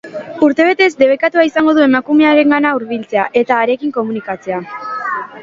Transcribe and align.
Urtebetez 0.45 0.87
debekatuta 1.01 1.43
izango 1.49 1.75
du 1.79 1.83
emakumearengana 1.89 2.73
hurbiltzea 2.79 3.27
eta 3.43 3.61
harekin 3.67 3.95
komunikatzea. 4.01 4.65